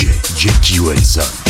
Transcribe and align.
DJ 0.00 0.08
Jackie 0.34 0.80
Wilson. 0.80 1.49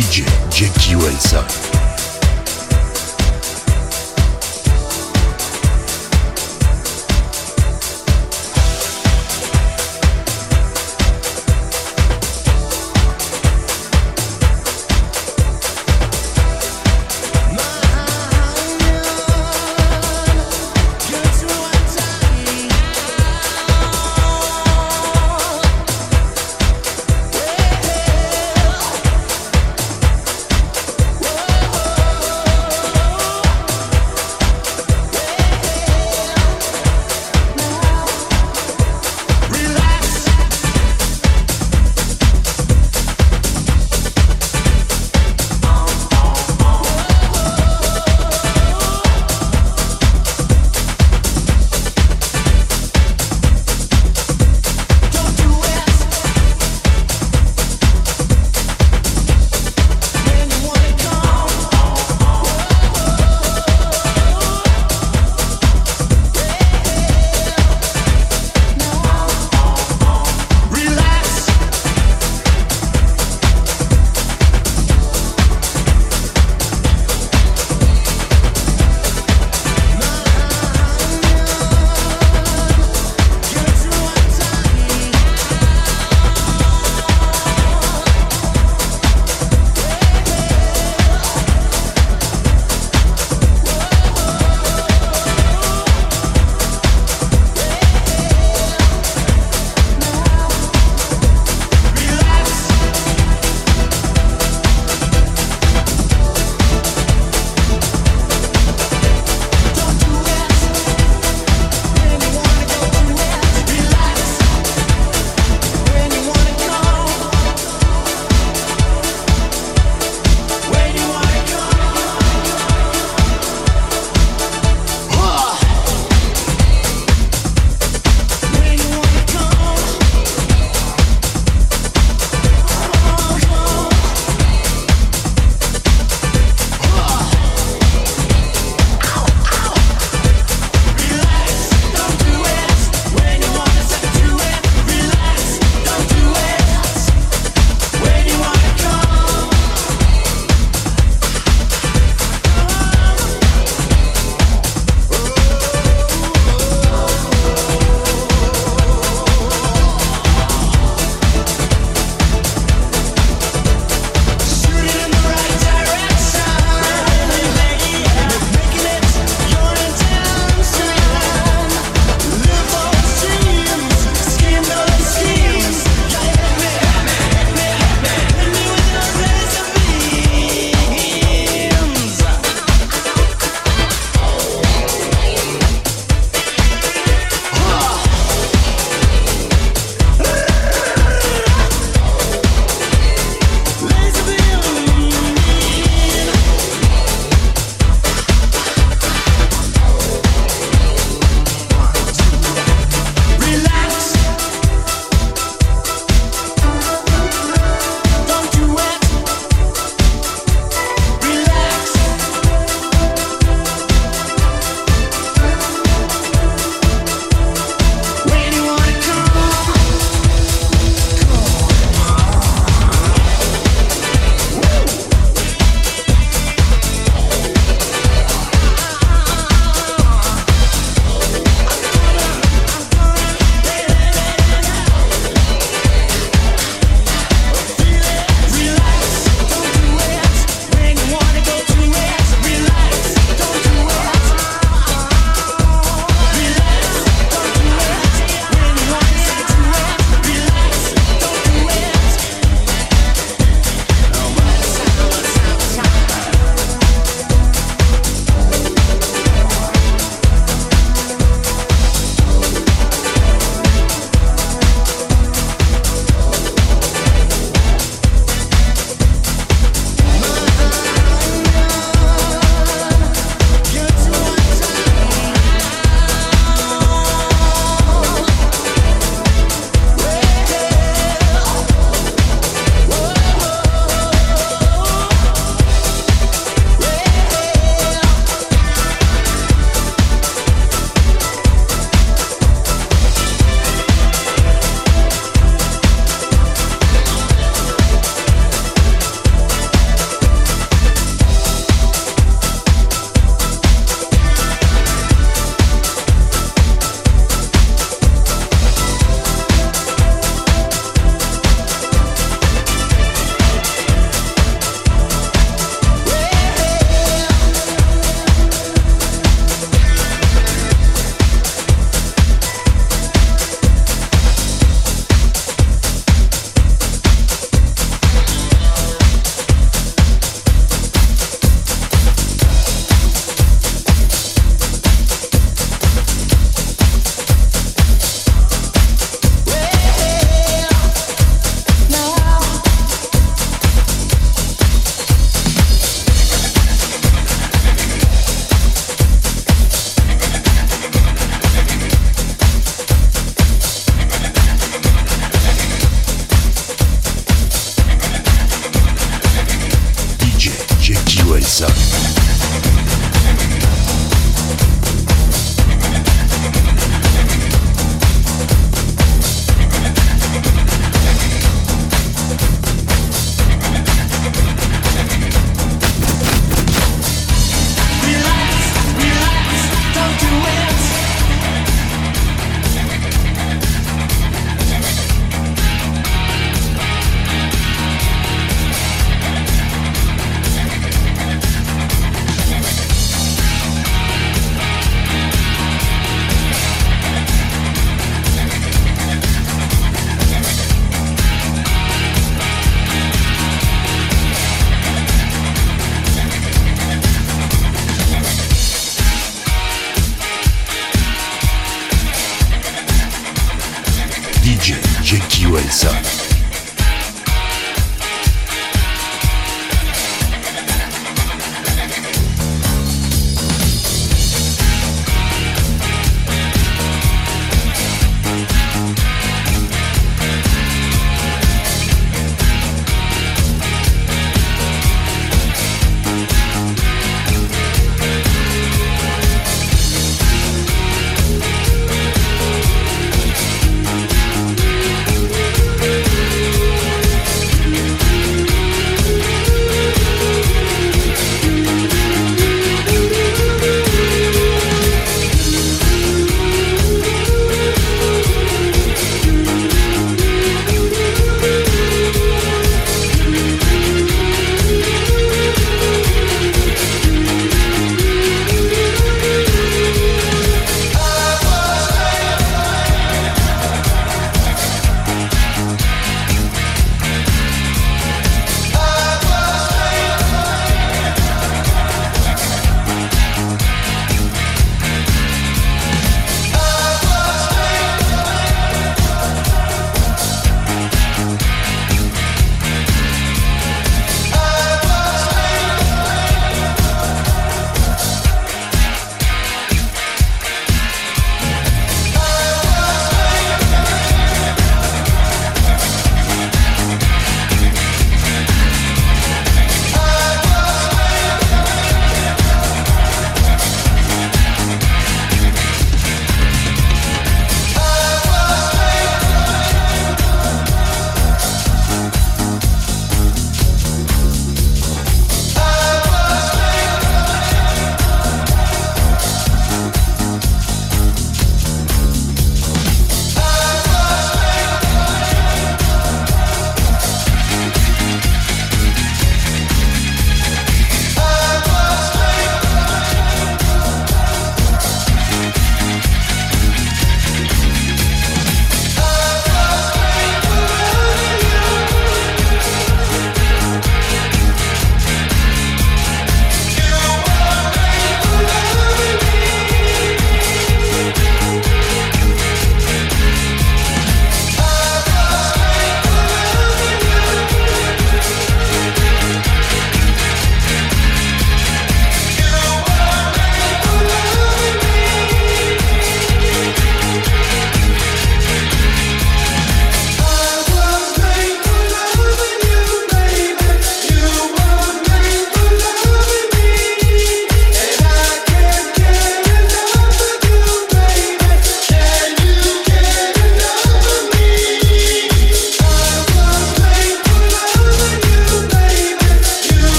DJ 0.00 0.24
Jackie 0.50 0.96
Wilson. 0.96 1.69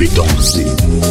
912. 0.00 1.09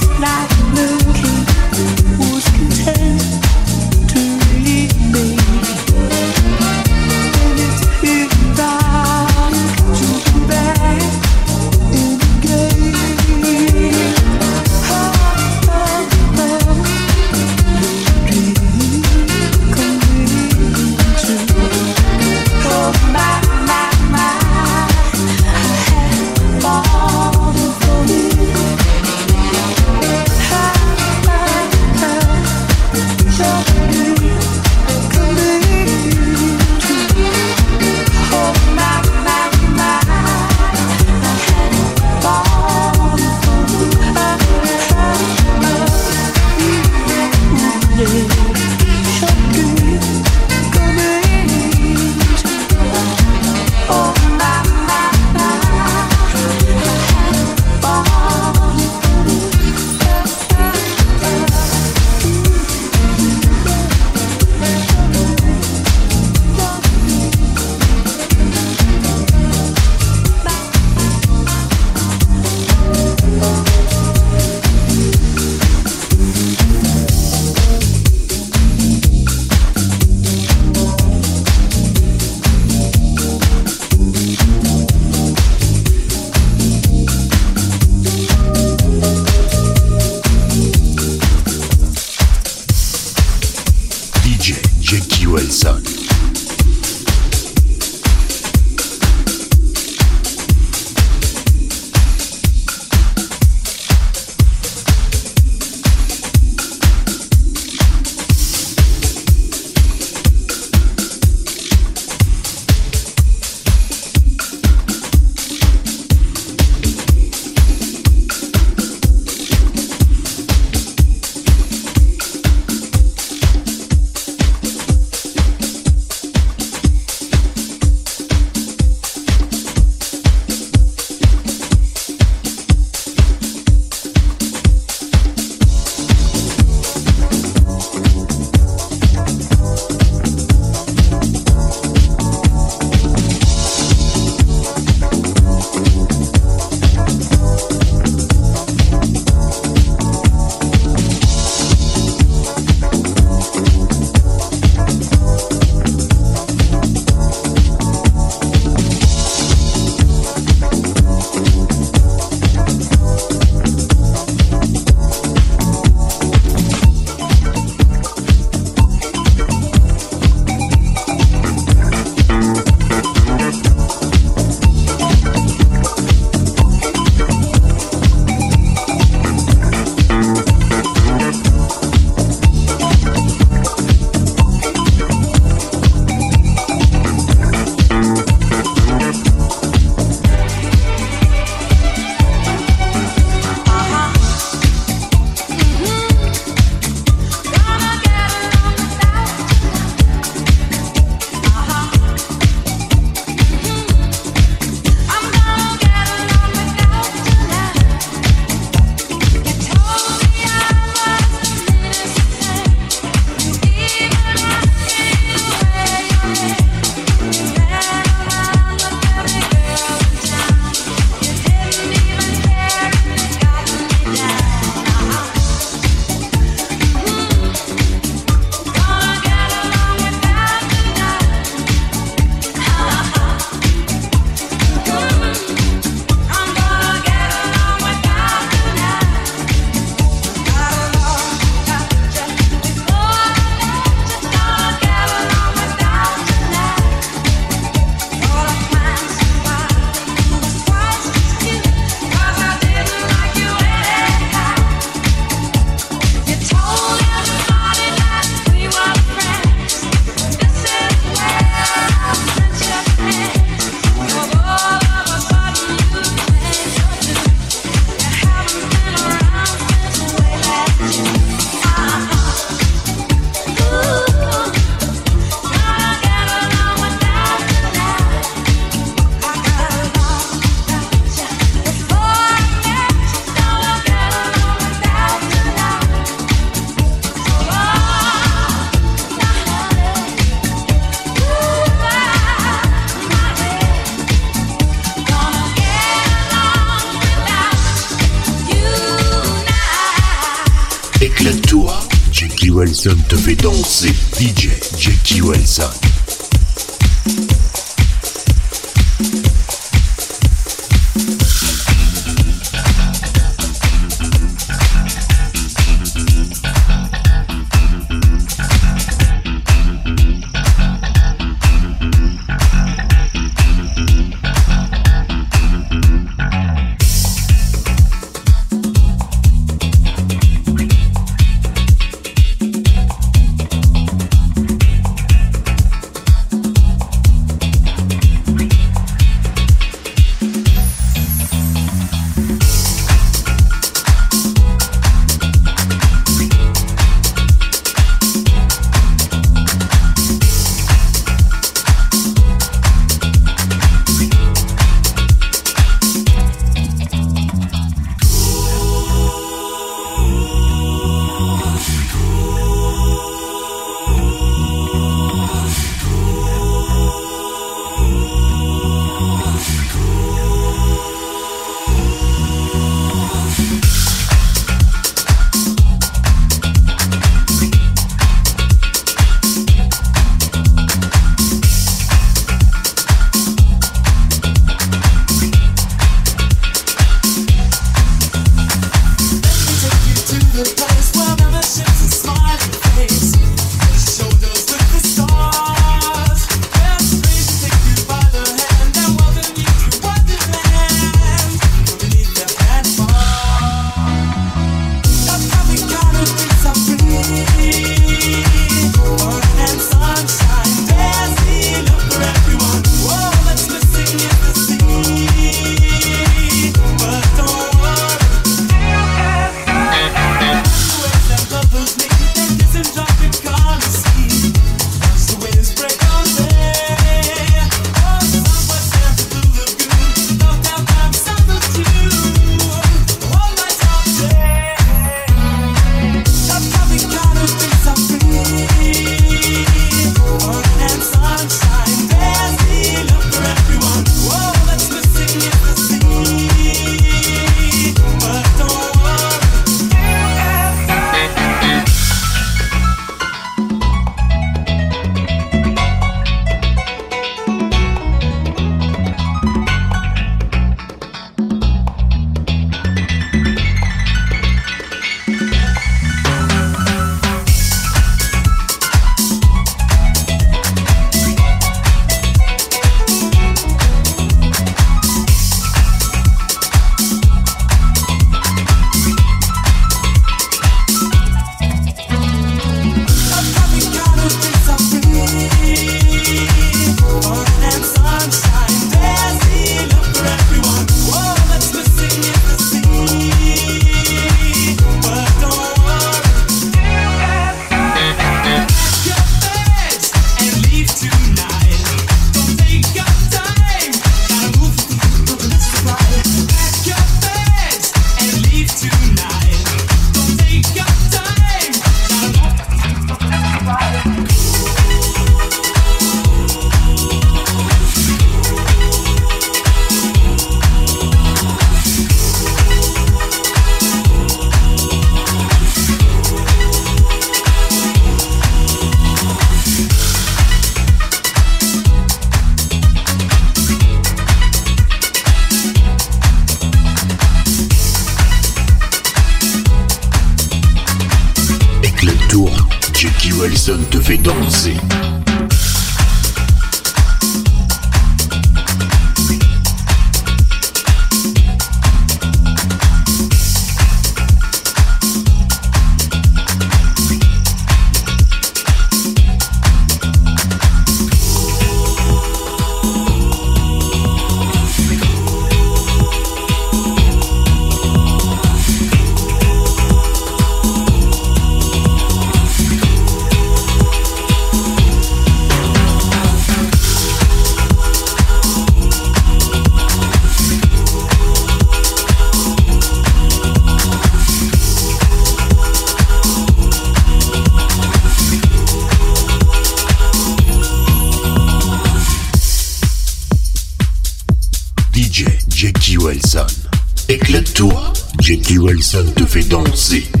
personne 598.71 598.93
devait 598.95 599.23
danser. 599.23 600.00